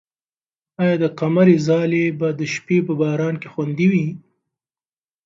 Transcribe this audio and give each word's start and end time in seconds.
آیا 0.81 0.95
د 1.03 1.05
قمرۍ 1.19 1.57
ځالۍ 1.67 2.05
به 2.19 2.27
د 2.39 2.41
شپې 2.53 2.77
په 2.87 2.93
باران 3.01 3.35
کې 3.41 3.47
خوندي 3.53 3.87
وي؟ 3.91 4.07